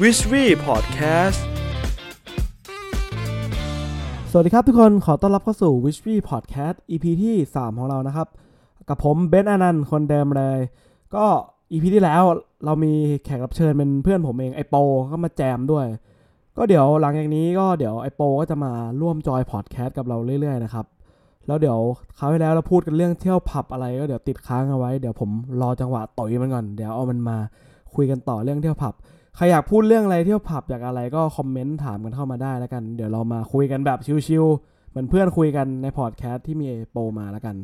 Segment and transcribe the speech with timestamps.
[0.00, 1.40] w i s h w e Podcast
[4.30, 8.28] สวัสดีครับทุกคนขอต้อนรับเข้าสู่ w i s h w e Podcast EP ที่ 3 ของเรานะครับ
[8.88, 10.58] กับผมเบนซ์อนันต์คนเดิมเลย
[11.14, 11.24] ก็
[11.72, 12.22] EP ที่แล้ว
[12.64, 12.92] เรามี
[13.24, 14.74] แขกรับเชิญเป็นเพื่อนผมเองไอโป
[15.10, 15.86] ก็มาแจมด้วย
[16.56, 20.86] ก็เดี๋ยวหลังจากนี้ก็เดี๋ยวไอโปก็จะมาร่วมจอยพอดแคสต์กับเราเรื่อยๆนะครับ
[21.46, 21.78] แล้วเดี๋ยว
[22.18, 25.30] คราวที่แล้วเราพูดกันเรื่องเที่ยวผับอะไรก็เดี๋ยวติดค้างเอาไว้ เดี๋ยวผม
[25.60, 27.36] รอจังหวะต่อยมันก่อน เดี๋ยวเอามันมา
[27.94, 28.94] คุยกันต่อเรื่องเที่ยวผับ
[29.36, 37.56] ใครอยากพูดเรื่องอะไรเที่ยวผับอยากอะไรก็คอมเมนต์ถามกันเข้ามาได้แล้วกัน เดี๋ยวเรามาคุยกันแบบชิวๆเหมือนเพื่อนคุยกันในพอดแคสต์ที่มีโปรมาแล้วกัน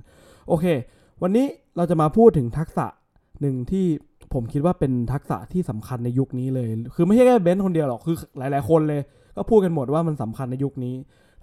[0.48, 0.64] โอเค
[1.22, 1.46] วันนี้
[1.77, 2.86] เราจะมาพูดถึงทักษะ
[3.41, 3.86] หนึ่งที่
[4.34, 9.00] ผมคิดว่าเป็นทักษะที่สำคัญในยุคนี้เลย คือไม่ใช่แค่เบนซ์คนเดียวหรอก คือหลายๆคนเลย
[9.36, 10.94] ก็พูดกันหมดว่ามันสำคัญในยุคนี้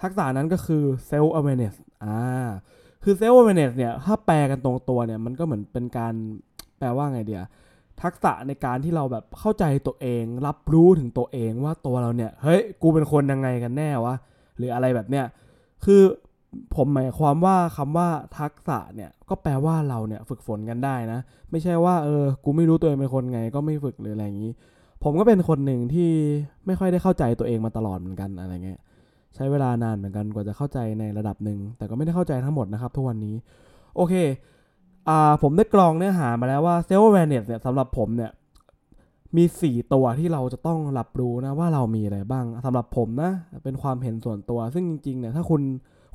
[0.01, 2.17] ทักษะนั้นก็คือ self awareness อ่า
[3.03, 6.13] คือ self awareness เนี่ย ถ้าแปลกันตรงตัวเนี่ย มันก็เหมือนเป็นการ
[6.79, 7.43] แปลว่าไงเดีย
[8.03, 14.15] ทักษะในการที่เราแบบเข้าใจตัวเอง รับรู้ถึงตัวเองว่าตัวเราเนี่ยเฮ้ยกูเป็นคนยังไงกันแน่วะ
[14.57, 15.25] หรืออะไรแบบเนี้ย
[15.85, 16.01] คือ
[16.75, 21.19] ผมหมายความว่าคำว่าทักษะเนี่ยก็แปลว่าเราเนี่ยฝึกฝนกันได้นะ
[21.51, 24.51] ไม่ใช่ว่าเออกูไม่รู้ตัวเองเป็นคนไง ก็ไม่ฝึกหรืออะไรอย่างนี้
[25.03, 26.09] ผมก็เป็นคนหนึ่งที่
[26.65, 28.79] ไม่ค่อยได้เข้าใจตัวเองมาตลอดเหมือนกันอะไรเงี้ย
[29.35, 33.35] ใช้เวลานานเหมือนกันกว่าจะเข้าใจในระดับหนึ่งแต่ก็ไม่ได้เข้าใจทั้งหมดนะครับทุกวันนี้
[33.95, 34.13] โอเค
[35.41, 38.31] ผมได้กรองเนื้อหามาแล้วว่า self awareness เนี่ยสำหรับผมเนี่ย
[39.37, 43.31] มี 4 ตัวที่เราจะต้องรับรู้นะว่าเรามีอะไรบ้างสำหรับผมนะ
[43.63, 45.61] เป็นความเห็นส่วนตัว ซึ่งจริงๆเนี่ยถ้าคุณ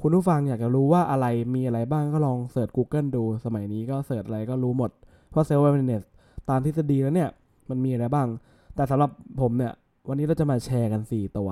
[0.02, 4.90] คุณผู้ฟังอยากจะรู้ว่าอะไรมีอะไรบ้างก็ลองเสิร์ช Google ดู สมัยนี้ก็เสิร์ชอะไรก็รู้หมด
[5.30, 6.02] เพราะ self awareness
[6.48, 7.30] ตามทฤษฎีแล้วเนี่ย
[7.70, 8.26] มันมีอะไรบ้าง
[8.74, 9.10] แต่สำหรับ
[9.40, 9.72] ผมเนี่ย
[10.08, 11.48] วันนี้เราจะมาแชร์กัน 4 ตัว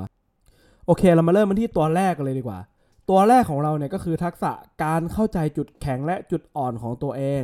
[0.86, 2.58] โอเคเรามาเริ่มกันที่ตัวแรกกันเลยดีกว่า
[3.08, 4.52] ตัวแรกของเราเนี่ยก็คือทักษะ
[4.84, 7.42] การเข้าใจจุดแข็งและจุดอ่อนของตัวเอง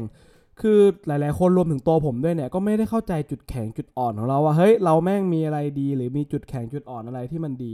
[0.60, 7.72] คือหลาย ๆ คนรวมถึงตัวผมด้วยเนี่ยก็ไม่ได้เข้าใจจุดแข็งจุดอ่อนของเราว่าเฮ้ยเราแม่งมีอะไรดี หรือมีจุดแข็งจุดอ่อนอะไรที่มันดี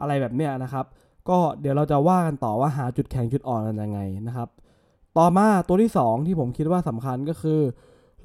[0.00, 0.84] อะไรแบบเนี้ยนะครับ
[1.28, 4.48] ก็เดี๋ยวเราจะว่ากันต่อว่าหาจุดแข็งจุดอ่อนกันยังไงนะครับ
[5.18, 7.60] ต่อมาตัวที่สองที่ผมคิดว่าสำคัญก็คือ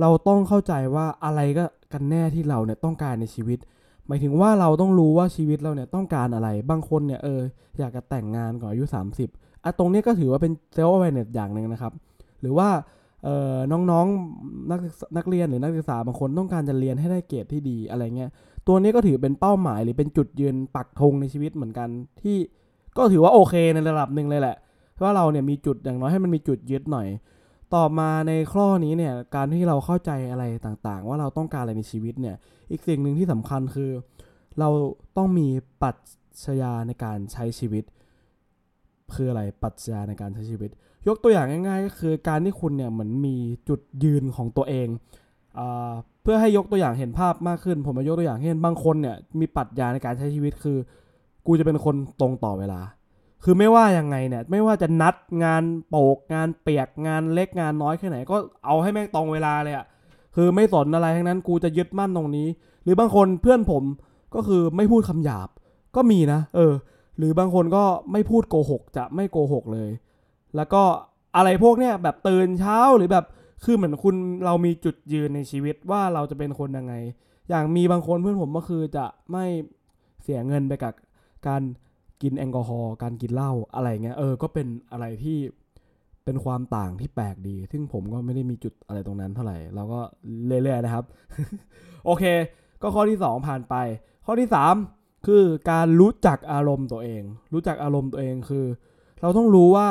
[0.02, 3.60] เราต้องเข้าใจว่าอะไรก็กันแน่ที่เราเนี่ยต้องการในชีวิต
[4.08, 7.40] หมายถึงว่าเราต้องรู้ว่าชีวิตเราเนี่ยต้องการอะไร บางคนเนี่ยเออ
[7.80, 8.86] อยากจะแต่งงานก่อนอายุ
[9.26, 11.94] 30อะตรงนี้ก็ถือว่าเป็นเซลล์ awareness อย่างหนึ่งนะครับ
[12.42, 12.70] หรือว่า
[13.24, 14.80] เอ่อน้องๆนัก
[15.18, 18.30] นักเรียนหรือนักศึกษาบางคนต้องการจะเรียนให้ได้เกรดที่ดีอะไรเงี้ย
[18.68, 21.90] ตัวนี้ก็ถือเป็นเป้าหมายหรือเป็นจุดยืนปักธงในชีวิตเหมือนกัน
[22.22, 22.38] ที่
[22.98, 24.56] ก็ถือว่าโอเคในระดับหนึ่งเลยแหละ
[25.02, 27.08] ว่าเราเนี่ยมีจุดอย่างน้อยให้มันมีจุดยึดหน่อย
[27.76, 32.36] ต่อมาในข้อนี้เนี่ยการที่เราเข้าใจอะไรต่างๆ ว่าเราต้องการอะไรในชีวิตเนี่ย
[32.72, 33.92] อีกสิ่งหนึ่งที่สำคัญคือ
[34.60, 34.70] เรา
[35.18, 35.48] ต้องมี
[35.82, 35.92] ปรั
[36.46, 37.84] ชญาในการใช้ชีวิต
[39.16, 40.70] คืออะไรปรัชญาในการใช้ชีวิต
[41.08, 43.36] ยกตัวอย่างง่าย ๆ ก็คือการที่คุณเนี่ยเหมือนมี
[43.70, 44.88] จุดยืนของตัวเอง
[45.60, 45.62] อ
[46.24, 50.78] เพื่อให้ยกตัวอย่างเห็นภาพมากขึ้น ผมมายกตัวอย่างเช่นบางคนเนี่ยมีปรัชญาในการใช้ชีวิตคือ
[51.48, 52.82] กูจะเป็นคนตรงต่อเวลา
[53.44, 59.86] คือไม่ว่ายังไงเนี่ยไม่ว่าจะนัดงานโปกงานเปียกงานเล็กงานน้อยแค่ไหน ก็เอาให้แม่งตรงเวลาเลยอะ
[60.36, 62.48] คือไม่สนอะไรทั้งนั้นกูจะยึดมั่นตรงนี้
[62.84, 63.84] หรือบางคนเพื่อนผม
[64.36, 65.50] ก็คือไม่พูดคำหยาบ
[65.96, 66.74] ก็มีนะ เออ
[67.18, 69.90] หรือบางคนก็ไม่พูดโกหก จะไม่โกหกเลย
[70.56, 70.84] แล้วก็
[71.36, 73.26] อะไรพวกเนี้ยแบบตื่นเช้าหรือแบบ
[73.64, 74.16] คือเหมือนคุณ
[74.46, 76.94] เรามีจุดยืนในชีวิตว่าเราจะเป็นคนยังไง
[77.50, 79.46] อย่างมีบางคนเพื่อนผมก็คือจะไม่
[80.24, 80.94] เสียเงินไปกับ
[81.48, 81.62] การ
[82.22, 85.38] กินแอลกอฮอล์การกินเหล้าอะไรเงี้ยเออก็เป็นอะไรที่
[86.26, 90.00] เป็นความต่างที่แปลกดี ซึ่งผมก็ไม่ได้มีจุดอะไรตรงนั้นเท่าไหร่ เราก็
[90.48, 91.06] เรื่อยๆนะครับ
[92.06, 92.24] โอเค
[92.82, 93.76] ก็ข้อที่ 2 ผ่านไป
[94.26, 94.50] ข้อที่
[94.88, 97.24] 3 คือการรู้จักอารมณ์ตัวเอง
[97.54, 98.66] รู้จักอารมณ์ตัวเองคือ
[99.22, 99.88] เราต้องรู้ว่า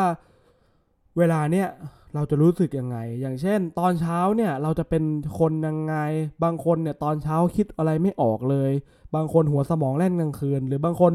[1.18, 1.68] เวลาเนี้ย
[2.14, 5.04] เราจะรู้สึกยังไง อย่างเช่น ตอนเช้าเนี่ยเราจะเป็น
[5.38, 5.96] คนยังไง
[6.44, 8.70] บางคนเนี่ยตอนเช้าคิดอะไรไม่ออกเลย
[9.14, 11.12] บางคนหัวสมองแล่นกลางคืน หรือบางคน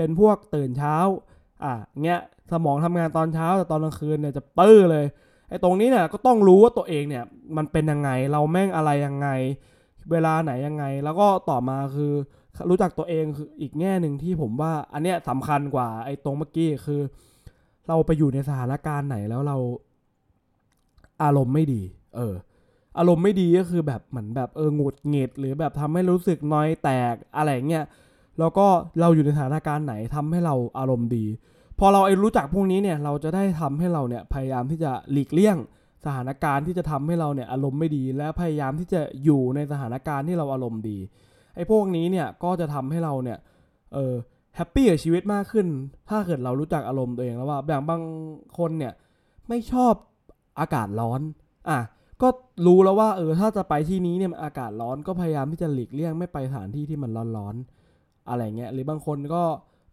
[0.00, 0.96] เป็นพวกตื่นเช้า
[1.64, 1.74] อะ
[2.04, 2.20] เงี้ย
[2.52, 5.06] สมองทำงานตอนเช้าแต่ตอนกลางคืนเนี่ยจะปื้อเลย
[5.48, 7.24] ไอ้ตรงนี้เนี่ยก็ต้องรู้ว่าตัวเองเนี่ย
[7.56, 9.28] มันเป็นยังไงเราแม่งอะไรยังไง
[10.10, 12.12] เวลาไหนยังไง แล้วก็ต่อมาคือ
[12.68, 17.00] รู้จักตัวเองคืออีกแง่หนึ่งที่ผมว่า อันเนี้ยสำคัญกว่าไอ้ตรงเมื่อกี้คือ
[17.88, 19.56] เราไปอยู่ในสถานการณ์ไหนแล้วเรา
[21.22, 21.82] อารมณ์ไม่ดี
[22.16, 22.34] เออ
[22.98, 27.84] อารมณ์ไม่ดีก็คือแบบเหมือนแบบเออหงุดหงิดหรือแบบทำให้รู้สึกนอยแดกอะไรเงี้ย
[28.38, 28.66] แล้วก็
[29.00, 31.24] เราอยู่ในสถานการณ์ไหนทำให้เราอารมณ์ดี
[31.78, 35.56] พอเราไอ้รู้จักพวกนี้เนี่ยเราจะได้ทำให้เราเนี่ยพยายามที่จะหลีกเลี่ยง
[36.04, 40.98] สถานการณ์ที่จะทำให้เราเนี่ยอารมณ์ไม่ดี และพยายามที่จะอยู่ในสถานการณ์ที่เราอารมณ์ดี
[41.54, 43.38] ไอ้พวกนี้เนี่ยก็จะทำให้เราเนี่ย
[43.94, 44.14] เออ
[44.56, 45.66] happy กับชีวิตมากขึ้น
[46.08, 48.02] ถ้าเกิดเรารู้จักอารมณ์ตัวเองแล้วว่าอย่างบาง
[48.58, 48.92] คนเนี่ย
[49.48, 49.94] ไม่ชอบ
[50.60, 51.20] อากาศร้อน
[51.68, 51.78] อะ
[52.22, 52.28] ก็
[52.66, 57.79] รู้แล้วว่าเออถ้าจะไปที่นี้เนี่ยอากาศร้อนก็พยายามที่จะหลีกเลี่ยงไม่ไปสถานที่ที่มันร้อนๆ
[58.28, 59.42] อะไรเงี้ยหรือบางคนก็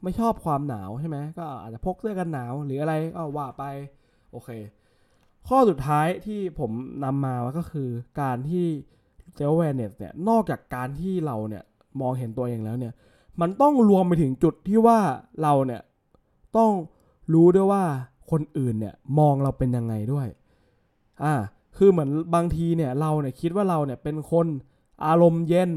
[0.03, 3.63] ไม่ชอบความหนาวใช่ไหมก็อาจจะพกเสื้อกันหนาว หรืออะไรก็ว่าไป
[4.31, 4.49] โอเค
[5.47, 6.71] ข้อสุดท้ายที่ผม
[7.03, 7.89] นำมาก็คือ
[8.21, 8.65] การที่
[9.35, 11.63] เซล f ์ a วเนสเนี่ยนอกจากการที่เราเนี่ย
[12.01, 12.93] มองเห็นตัวเองแล้วเนี่ย
[13.41, 14.99] มันต้องรวมไปถึงจุดที่ว่า
[15.41, 15.81] เราเนี่ย
[16.57, 16.71] ต้อง
[17.33, 17.83] รู้ด้วยว่า
[18.31, 20.27] คนอื่นเนี่ยมองเราเป็นยังไงด้วย
[21.23, 21.33] อ่า
[21.77, 24.47] คือเหมือนบางทีเนี่ยเราเนี่ยคิดว่าเราเนี่ยเป็นคน
[25.05, 25.71] อารมณ์เย็น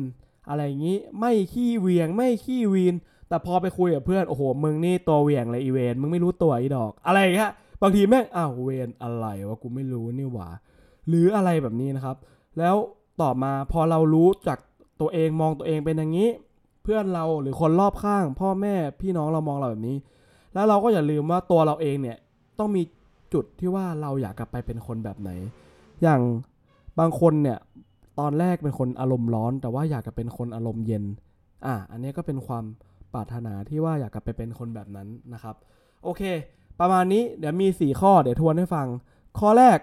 [0.48, 2.94] อะไรอย่างนี้ไม่ขี้เวียงไม่ขี้วีน
[3.28, 7.50] แต่พอไปคุยกับเพื่อนโอ้โหมึงนี่ตัวเวียงเลยอีเวนมึงไม่รู้ตัวอีดอก อะไรอย่างเงี้ย
[7.82, 10.48] บางทีแม่งอ้าวเวนอะไรวะกูไม่รู้นี่หว่า
[11.08, 12.16] หรืออะไรแบบนี้นะครับ
[12.58, 12.76] แล้ว
[13.20, 14.58] ต่อมาพอเรารู้จาก
[15.00, 16.28] ตัวเองมองตัวเองเป็นอย่างนี้
[16.82, 19.96] เพื่อนเราหรือคนรอบข้าง พ่อแม่พี่น้องเรามองเราแบบนี้
[20.54, 22.16] แล้วเราก็อย่าลืมว่าตัวเราเองเนี่ย
[22.58, 22.82] ต้องมี
[23.34, 25.30] จุดที่ว่าเราอยากกลับไปเป็นคนแบบไหน
[26.02, 26.20] อย่าง
[26.98, 27.58] บางคนเนี่ย
[28.20, 31.04] ตอนแรกเป็นคนอารมณ์ร้อน แต่ว่าอยากจะเป็นคนอารมณ์เย็น
[31.66, 32.64] อะอันนี้ก็เป็นความ
[33.14, 35.54] ปรารถนาที่ว่าอยากกลับไปเป็นคนแบบนั้นนะครับ
[36.04, 36.22] โอเค
[36.80, 38.86] ประมาณนี้เดี๋ยวมี 4 ข้อเดี๋ยวทวนให้ฟัง
[39.38, 39.78] ข้อแรก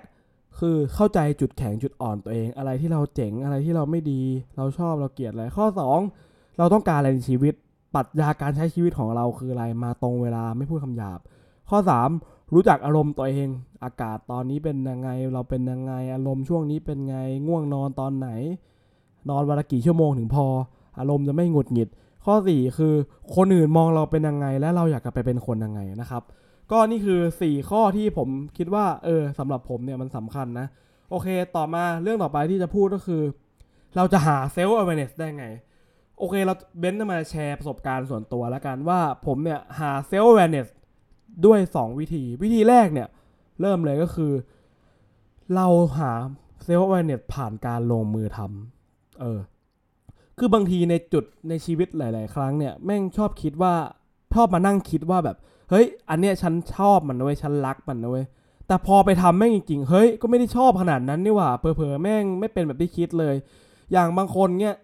[0.60, 4.22] คือเข้าใจจุดแข็งจุดอ่อนตัวเอง อะไรที่เราเจ๋งอะไรที่เราไม่ดี
[4.58, 5.66] เราชอบเราเกลียดอะไรข้อ
[6.12, 7.54] 2 เราต้องการอะไรในชีวิต
[7.96, 11.20] ปรัชญาการใช้ชีวิตของเราคืออะไรมาตรงเวลาไม่พูดคำหยาบ
[11.70, 11.78] ข้อ
[12.10, 13.48] 3 รู้จักอารมณ์ตัวเอง
[13.84, 17.18] อากาศตอนนี้เป็นยังไง เราเป็นยังไง อารมณ์ช่วงนี้เป็นไง
[17.48, 18.30] ง่วงนอนตอนไหน
[19.30, 20.46] นอนวันละกี่ชั่วโมงถึงพอ
[21.00, 21.90] อารมณ์จะไม่หงุดหงิด
[22.26, 22.94] ข้อ 4 คือ
[23.36, 26.24] คนอื่นมองเราเป็นยังไง และเราอยากจะไปเป็นคนยังไงนะครับ
[26.72, 30.68] ก็นี่คือ 4 ข้อที่ผมคิดว่า เออสำหรับผมเนี่ยมันสำคัญนะ
[31.10, 33.22] โอเค ต่อมาเรื่องต่อไปที่จะพูดก็คือ
[33.96, 35.46] เราจะหาเซลล์ awareness ได้ไง
[36.18, 40.68] โอเค เราเบนซ์จะมาแชร์ประสบการณ์ส่วนตัวแล้วกันว่าผมเนี่ย หาเซลล์ awareness
[41.46, 43.08] ด้วย 2 วิธี วิธีแรกเนี่ย
[43.62, 44.32] เริ่มเลยก็คือ
[45.56, 46.12] เราหา
[46.64, 49.40] เซลล์ awareness ผ่านการลงมือทำเออ
[50.38, 53.74] คือบางทีในจุดในชีวิตหลาย ๆ ครั้งเนี่ย แม่งชอบคิดว่า
[54.34, 55.38] ชอบมานั่งคิดว่าแบบ
[55.70, 58.26] เฮ้ย อันเนี้ยฉันชอบมันนะเว้ยฉันรักมันนะเว้ย
[58.68, 63.36] แต่พอไปทำแม่งจริง ๆ เฮ้ย ก็ไม่ได้ชอบขนาดนั้นนี่หว่าเผลอๆแม่งไม่เป็นแบบที่คิดเลย
[63.92, 64.76] อย่างบางคนเนี่ย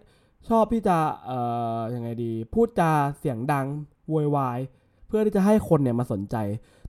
[0.48, 1.38] ชอบที่จะเอ่
[1.76, 3.66] อยังไงดี พูดจาเสียงดัง
[4.08, 4.58] โวยวาย
[5.16, 6.36] พื่อที่จะให้คนเนี่ยมาสนใจ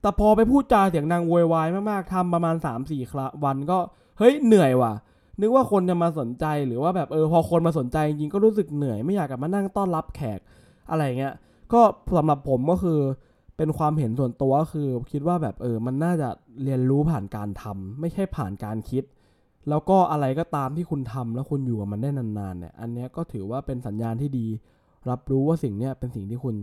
[0.01, 3.77] แต่พอไปพูดจาเสียงดังโวยวายมากๆทำประมาณ 3-4 ครั้งวันก็
[4.17, 4.93] เฮ้ยเหนื่อยว่ะ
[5.41, 10.39] นึกว่าคนจะมาสนใจหรือว่าแบบเออพอคนมาสนใจจริงก็รู้สึกเหนื่อยไม่อยากกลับมานั่งต้อนรับแขก
[10.89, 11.33] อะไรเงี้ย
[11.73, 11.81] ก็
[12.17, 12.99] สำหรับผมก็คือ
[13.57, 16.29] เป็นความเห็นส่วนตัวก็คือคิดว่าแบบเออมันน่าจะ
[16.63, 19.03] เรียนรู้ผ่านการทำไม่ใช่ผ่านการคิด
[19.69, 24.47] แล้วก็อะไรก็ตามที่คุณทำแล้วคุณอยู่กับมันได้นานๆเนี่ยอันเนี้ยก็ถือว่าเป็นสัญญาณที่ดี
[25.09, 26.55] รับรู้ว่าสิ่งเนี้ยเป็นสิ่งที่คุณ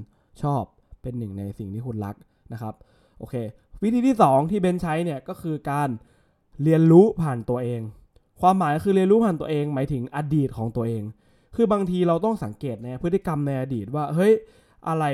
[0.43, 0.62] ชอบ
[1.02, 2.16] เป็นหนึ่งในสิ่งที่คุณรัก
[2.52, 2.75] นะครับ
[3.19, 3.34] โอเค
[3.82, 5.88] วิธีที่สองที่เบนใช้เนี่ยก็คือการ
[6.62, 7.81] เรียนรู้ผ่านตัวเอง
[8.40, 11.02] ความหมายคือเรียนรู้ผ่านตัวเอง หมายถึงอดีตของตัวเอง
[11.56, 14.32] คือบางทีเราต้องสังเกตในพฤติกรรมในอดีตว่าเฮ้ย
[14.88, 15.04] อะไร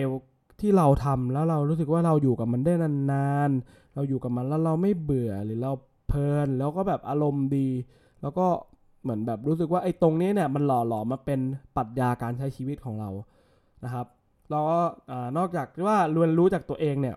[0.61, 5.73] ที่เราทำแล้วเรารู้สึกว่าเราอยู่กับมันได้นานๆ เราอยู่กับมันแล้วเราไม่เบื่อหรือเรา
[6.09, 7.69] เพลินแล้วก็แบบอารมณ์ดี
[8.23, 8.47] แล้วก็
[9.03, 11.41] เหมือนแบบรู้สึกว่าไอ้ตรงนี้เนี่ยมันหล่อหลอมมาเป็น
[11.77, 13.11] ปรัชญาการใช้ชีวิตของเรา
[13.85, 14.07] นะครับ
[14.51, 14.81] แล้วก็
[15.37, 17.17] นอกจากที่ว่าเรียนรู้จากตัวเองเนี่ย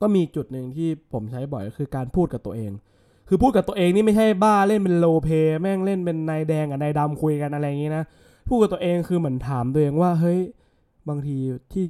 [0.00, 2.72] ก็มีจุดหนึ่งที่ผมใช้บ่อยก็คือการพูดกับตัวเอง
[3.28, 5.28] คือพูดกับตัวเองนี่ไม่ใช่บ้าเล่นเป็นโลเพ
[5.60, 8.04] แม่งเล่นเป็นนายแดงกับนายดำคุยกันอะไรอย่างนี้นะ
[8.48, 10.40] พูดกับตัวเองคือเหมือนถามตัวเองว่าเฮ้ย
[11.08, 11.36] บางที
[11.72, 11.84] ที่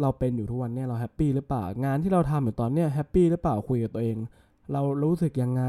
[0.00, 4.16] เราเป็นอยู่ทุกวันเนี่ยเราแฮปปี้หรือเปล่างานที่เราทำอยู่ตอนเนี้ยแฮปปี้หรือเปล่าคุยกับตัวเอง
[4.72, 5.64] เรารู้สึกยังไง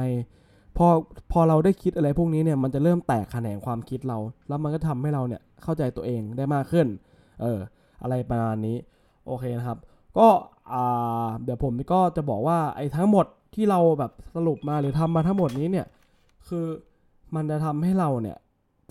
[0.78, 0.88] พอ
[1.32, 6.88] พอเราได้คิดอะไรพวกนี้เนี่ยมันจะเริ่มแตกแขนงความคิดเรา แล้วมันก็ทำให้เราเนี่ยเข้าใจตัวเองได้มากขึ้น
[7.42, 7.60] เออ
[8.04, 8.78] อะไรประมาณนี้
[9.28, 9.80] โอเคนะครับ
[10.18, 10.28] ก็
[11.44, 15.88] เดี๋ยวผมก็จะบอกว่าไอ้ทั้งหมดที่เราแบบสรุปมาหรือทำมาทั้งหมดนี้เนี่ย
[16.48, 16.66] คือ
[17.36, 18.38] มันจะทำให้เราเนี่ย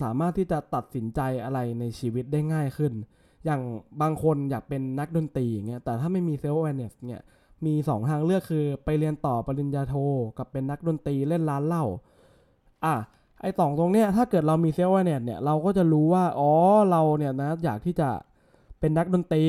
[0.01, 2.93] สามารถที่จะตัดสินใจอะไรในชีวิตได้ง่ายขึ้น
[3.45, 3.61] อย่าง
[4.01, 7.21] บางคนอยากเป็นนักดนตรีอย่างเงี้ยแต่ถ้าไม่มีเซลล์ awareness เนี่ย
[7.65, 9.95] มีสองทางเลือกคือไปเรียนต่อปริญญาโท
[10.37, 11.85] กับเป็นนักดนตรีเล่นร้านเหล้า
[12.85, 12.95] อะ
[13.41, 16.51] ไอ้สองตรงเนี้ยถ้าเกิดเรามีเซลล์ awareness เนี่ยเราก็จะรู้ว่าอ๋อ
[16.91, 18.09] เราเนี่ยนะอยากที่จะ
[18.83, 19.45] เป็นนักดนตรี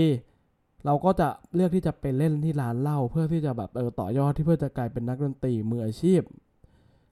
[0.87, 6.21] เราก็จะเลือกที่จะไปเล่นที่ร้านเหล้าเพื่อที่จะแบบเออต่อยอดที่เพื่อจะกลายเป็นนักดนตรีมืออาชีพ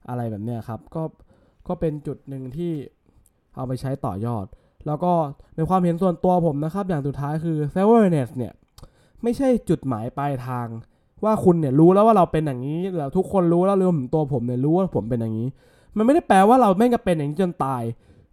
[0.08, 1.02] อะไรแบบเนี้ยครับ ก็
[1.68, 2.72] ก็เป็นจุดหนึ่งที่
[3.56, 4.46] เอาไปใช้ต่อยอด
[4.86, 5.12] แล้วก็
[5.56, 8.52] ในความเห็นส่วนตัวผมนะครับ อย่างสุดท้ายคือ self awareness เนี่ย
[9.22, 10.66] ไม่ใช่จุดหมายปลายทาง
[11.24, 15.48] ว่าคุณเนี่ยรู้แล้วว่าเราเป็นอย่างนี้แล้วทุกคนรู้แล้วรวมถึงตัวผมเนี่ยรู้ว่าผมเป็นอย่างนี้
[15.96, 17.82] มันไม่ได้แปลว่าเราแม่งจะเป็นอย่างนี้จนตาย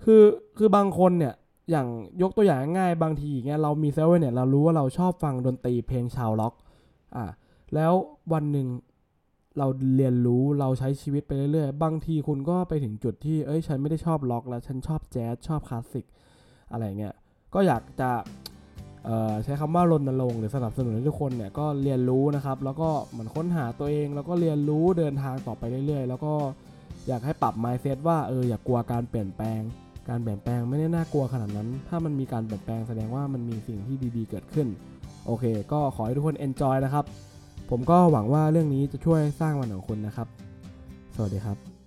[0.03, 0.22] คือ
[0.58, 1.34] คือบางคนเนี่ย
[1.69, 1.88] อย่าง
[2.21, 6.53] ยกตัวอย่างง่ายบางทีเงี้ยเรามีเซลล์เนี่ยเรารู้ว่าเราชอบฟังดนตรีเพลงชาวล็อก
[7.15, 7.25] อะ
[7.75, 7.93] แล้ว
[8.33, 8.67] วันหนึ่ง
[9.57, 16.05] เราเรียนรู้เราใช้ชีวิตไปเรื่อยๆ บางทีคุณก็ไปถึงจุดที่เอ้ยฉันไม่ได้ชอบล็อกแล้วฉันชอบแจ๊สชอบคลาสสิก
[16.71, 17.13] อะไรเงี้ย
[17.53, 18.11] ก็อยากจะ
[19.05, 26.33] เอ่อใช้คำว่ารณรงค์หรือสนับสนุนให้ทุกคนเนี่ยก็เรียนรู้นะครับ แล้วก็เหมือนค้นหาตัวเอง แล้วก็เรียนรู้เดินทางต่อไปเรื่อยๆ แล้วก็
[27.07, 29.61] อยากให้ปรับ mindset ว่าเอออย่ากลัวการเปลี่ยนแปลง
[30.10, 34.68] การเปลี่ยนแปลงไม่ได้น่ากลัวขนาดนั้น ถ้ามันมีการเปลี่ยนแปลงแสดงว่ามันมีสิ่งที่ดีๆ เกิดขึ้น
[35.25, 37.06] โอเค ก็ขอให้ทุกคน enjoy นะครับ
[37.70, 40.28] ผมก็หวังว่าเรื่องนี้จะช่วยสร้างวันของคุณนะครับ
[41.16, 41.78] สวัสดีครับ